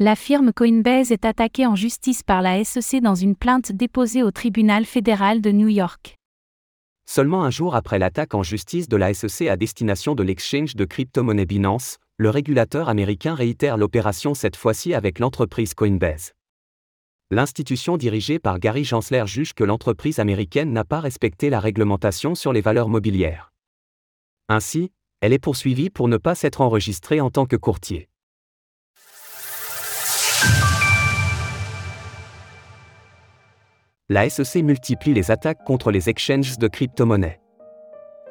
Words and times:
La 0.00 0.14
firme 0.14 0.52
Coinbase 0.52 1.10
est 1.10 1.24
attaquée 1.24 1.66
en 1.66 1.74
justice 1.74 2.22
par 2.22 2.40
la 2.40 2.62
SEC 2.62 3.02
dans 3.02 3.16
une 3.16 3.34
plainte 3.34 3.72
déposée 3.72 4.22
au 4.22 4.30
tribunal 4.30 4.84
fédéral 4.84 5.40
de 5.40 5.50
New 5.50 5.66
York. 5.66 6.14
Seulement 7.04 7.42
un 7.42 7.50
jour 7.50 7.74
après 7.74 7.98
l'attaque 7.98 8.32
en 8.32 8.44
justice 8.44 8.88
de 8.88 8.96
la 8.96 9.12
SEC 9.12 9.48
à 9.48 9.56
destination 9.56 10.14
de 10.14 10.22
l'exchange 10.22 10.76
de 10.76 10.84
crypto-monnaie 10.84 11.46
Binance, 11.46 11.96
le 12.16 12.30
régulateur 12.30 12.88
américain 12.88 13.34
réitère 13.34 13.76
l'opération 13.76 14.34
cette 14.34 14.54
fois-ci 14.54 14.94
avec 14.94 15.18
l'entreprise 15.18 15.74
Coinbase. 15.74 16.32
L'institution 17.32 17.96
dirigée 17.96 18.38
par 18.38 18.60
Gary 18.60 18.84
Gensler 18.84 19.26
juge 19.26 19.52
que 19.52 19.64
l'entreprise 19.64 20.20
américaine 20.20 20.72
n'a 20.72 20.84
pas 20.84 21.00
respecté 21.00 21.50
la 21.50 21.58
réglementation 21.58 22.36
sur 22.36 22.52
les 22.52 22.60
valeurs 22.60 22.88
mobilières. 22.88 23.50
Ainsi, 24.48 24.92
elle 25.20 25.32
est 25.32 25.40
poursuivie 25.40 25.90
pour 25.90 26.06
ne 26.06 26.18
pas 26.18 26.36
s'être 26.36 26.60
enregistrée 26.60 27.20
en 27.20 27.30
tant 27.30 27.46
que 27.46 27.56
courtier. 27.56 28.08
La 34.10 34.26
SEC 34.30 34.64
multiplie 34.64 35.12
les 35.12 35.30
attaques 35.30 35.64
contre 35.66 35.90
les 35.90 36.08
exchanges 36.08 36.56
de 36.56 36.66
crypto-monnaies. 36.66 37.40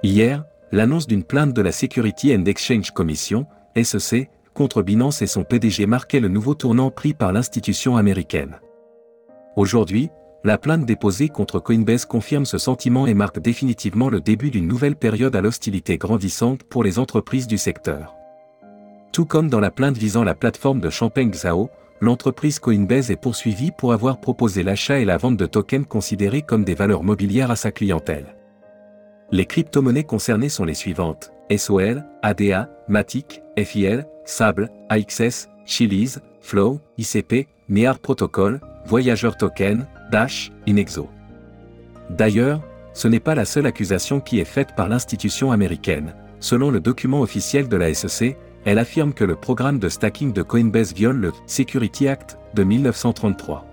Hier, 0.01 0.43
l'annonce 0.71 1.05
d'une 1.05 1.23
plainte 1.23 1.53
de 1.53 1.61
la 1.61 1.71
Security 1.71 2.35
and 2.35 2.45
Exchange 2.45 2.89
Commission, 2.89 3.45
SEC, 3.79 4.31
contre 4.55 4.81
Binance 4.81 5.21
et 5.21 5.27
son 5.27 5.43
PDG 5.43 5.85
marquait 5.85 6.19
le 6.19 6.29
nouveau 6.29 6.55
tournant 6.55 6.89
pris 6.89 7.13
par 7.13 7.31
l'institution 7.31 7.95
américaine. 7.95 8.59
Aujourd'hui, 9.55 10.09
la 10.43 10.57
plainte 10.57 10.83
déposée 10.83 11.29
contre 11.29 11.59
Coinbase 11.59 12.05
confirme 12.05 12.45
ce 12.45 12.57
sentiment 12.57 13.05
et 13.05 13.13
marque 13.13 13.37
définitivement 13.37 14.09
le 14.09 14.19
début 14.19 14.49
d'une 14.49 14.67
nouvelle 14.67 14.95
période 14.95 15.35
à 15.35 15.41
l'hostilité 15.41 15.99
grandissante 15.99 16.63
pour 16.63 16.83
les 16.83 16.97
entreprises 16.97 17.45
du 17.45 17.59
secteur. 17.59 18.15
Tout 19.13 19.25
comme 19.25 19.47
dans 19.47 19.59
la 19.59 19.69
plainte 19.69 19.97
visant 19.97 20.23
la 20.23 20.33
plateforme 20.33 20.79
de 20.79 20.89
Champagne 20.89 21.33
Zhao, 21.33 21.69
l'entreprise 22.01 22.59
Coinbase 22.59 23.11
est 23.11 23.15
poursuivie 23.15 23.71
pour 23.71 23.93
avoir 23.93 24.19
proposé 24.19 24.63
l'achat 24.63 24.99
et 24.99 25.05
la 25.05 25.17
vente 25.17 25.37
de 25.37 25.45
tokens 25.45 25.85
considérés 25.87 26.41
comme 26.41 26.63
des 26.63 26.75
valeurs 26.75 27.03
mobilières 27.03 27.51
à 27.51 27.55
sa 27.55 27.71
clientèle. 27.71 28.35
Les 29.31 29.45
crypto-monnaies 29.45 30.03
concernées 30.03 30.49
sont 30.49 30.65
les 30.65 30.73
suivantes 30.73 31.31
SOL, 31.55 32.03
ADA, 32.21 32.69
Matic, 32.87 33.41
FIL, 33.57 34.05
Sable, 34.25 34.69
AXS, 34.89 35.49
Chiliz, 35.65 36.21
Flow, 36.41 36.79
ICP, 36.97 37.47
Near 37.69 37.99
Protocol, 37.99 38.59
Voyager 38.85 39.31
Token, 39.37 39.87
Dash, 40.11 40.51
Inexo. 40.65 41.09
D'ailleurs, 42.09 42.61
ce 42.93 43.07
n'est 43.07 43.19
pas 43.19 43.35
la 43.35 43.45
seule 43.45 43.65
accusation 43.65 44.19
qui 44.19 44.39
est 44.39 44.45
faite 44.45 44.75
par 44.75 44.89
l'institution 44.89 45.51
américaine. 45.51 46.15
Selon 46.39 46.71
le 46.71 46.79
document 46.79 47.21
officiel 47.21 47.67
de 47.67 47.77
la 47.77 47.93
SEC, 47.93 48.37
elle 48.67 48.79
affirme 48.79 49.13
que 49.13 49.23
le 49.23 49.37
programme 49.37 49.79
de 49.79 49.87
stacking 49.87 50.33
de 50.33 50.41
Coinbase 50.41 50.93
viole 50.93 51.15
le 51.15 51.31
Security 51.45 52.09
Act 52.09 52.37
de 52.53 52.65
1933. 52.65 53.65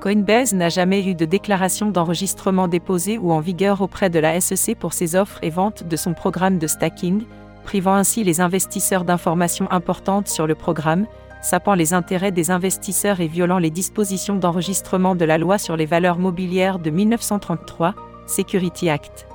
Coinbase 0.00 0.52
n'a 0.54 0.70
jamais 0.70 1.06
eu 1.06 1.14
de 1.14 1.24
déclaration 1.24 1.92
d'enregistrement 1.92 2.66
déposée 2.66 3.16
ou 3.16 3.30
en 3.30 3.38
vigueur 3.38 3.80
auprès 3.80 4.10
de 4.10 4.18
la 4.18 4.40
SEC 4.40 4.76
pour 4.76 4.92
ses 4.92 5.14
offres 5.14 5.38
et 5.42 5.50
ventes 5.50 5.86
de 5.86 5.94
son 5.94 6.14
programme 6.14 6.58
de 6.58 6.66
stacking, 6.66 7.22
privant 7.62 7.94
ainsi 7.94 8.24
les 8.24 8.40
investisseurs 8.40 9.04
d'informations 9.04 9.70
importantes 9.70 10.26
sur 10.26 10.48
le 10.48 10.56
programme, 10.56 11.06
sapant 11.40 11.74
les 11.74 11.94
intérêts 11.94 12.32
des 12.32 12.50
investisseurs 12.50 13.20
et 13.20 13.28
violant 13.28 13.58
les 13.58 13.70
dispositions 13.70 14.34
d'enregistrement 14.34 15.14
de 15.14 15.24
la 15.24 15.38
loi 15.38 15.58
sur 15.58 15.76
les 15.76 15.86
valeurs 15.86 16.18
mobilières 16.18 16.80
de 16.80 16.90
1933, 16.90 17.94
Security 18.26 18.90
Act. 18.90 19.28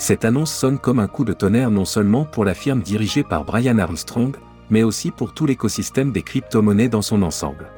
Cette 0.00 0.24
annonce 0.24 0.50
sonne 0.50 0.78
comme 0.78 0.98
un 0.98 1.08
coup 1.08 1.26
de 1.26 1.34
tonnerre 1.34 1.70
non 1.70 1.84
seulement 1.84 2.24
pour 2.24 2.46
la 2.46 2.54
firme 2.54 2.80
dirigée 2.80 3.22
par 3.22 3.44
Brian 3.44 3.76
Armstrong, 3.76 4.34
mais 4.70 4.82
aussi 4.82 5.10
pour 5.10 5.34
tout 5.34 5.44
l'écosystème 5.44 6.10
des 6.10 6.22
crypto-monnaies 6.22 6.88
dans 6.88 7.02
son 7.02 7.20
ensemble. 7.20 7.70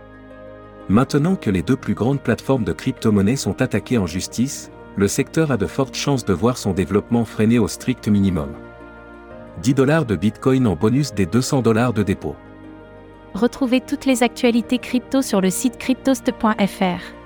Maintenant 0.89 1.34
que 1.34 1.51
les 1.51 1.62
deux 1.62 1.75
plus 1.75 1.95
grandes 1.95 2.23
plateformes 2.23 2.62
de 2.62 2.73
crypto-monnaies 2.73 3.34
sont 3.34 3.61
attaquées 3.61 3.98
en 3.98 4.06
justice, 4.06 4.70
le 4.95 5.09
secteur 5.09 5.51
a 5.51 5.56
de 5.56 5.67
fortes 5.67 5.97
chances 5.97 6.25
de 6.25 6.33
voir 6.33 6.59
son 6.59 6.73
développement 6.73 7.24
freiné 7.24 7.58
au 7.58 7.67
strict 7.67 8.07
minimum. 8.07 8.51
10 9.61 9.74
dollars 9.74 10.05
de 10.05 10.14
Bitcoin 10.14 10.68
en 10.68 10.77
bonus 10.77 11.14
des 11.14 11.27
200 11.27 11.63
dollars 11.63 11.92
de 11.92 12.05
dépôt. 12.05 12.36
Retrouvez 13.35 13.80
toutes 13.80 14.07
les 14.07 14.23
actualités 14.23 14.79
crypto 14.79 15.23
sur 15.23 15.41
le 15.41 15.51
site 15.51 15.77
cryptost.fr. 15.77 17.22